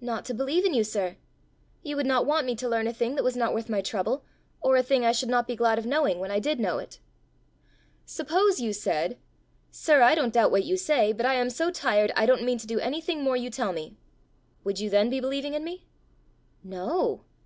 [0.00, 1.18] "Not to believe in you, sir.
[1.82, 4.24] You would not want me to learn a thing that was not worth my trouble,
[4.62, 7.00] or a thing I should not be glad of knowing when I did know it."
[8.06, 9.18] "Suppose you said,
[9.70, 12.56] 'Sir, I don't doubt what you say, but I am so tired, I don't mean
[12.56, 13.98] to do anything more you tell me,'
[14.64, 15.86] would you then be believing in me?"
[16.64, 17.24] "No.